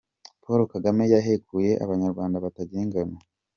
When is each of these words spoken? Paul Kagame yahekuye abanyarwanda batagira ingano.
Paul 0.43 0.61
Kagame 0.73 1.03
yahekuye 1.13 1.71
abanyarwanda 1.83 2.43
batagira 2.45 2.81
ingano. 2.85 3.15